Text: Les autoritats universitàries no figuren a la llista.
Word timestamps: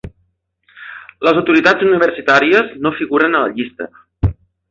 Les 1.27 1.39
autoritats 1.41 1.85
universitàries 1.89 2.73
no 2.87 2.95
figuren 3.01 3.37
a 3.41 3.45
la 3.47 3.53
llista. 3.59 3.91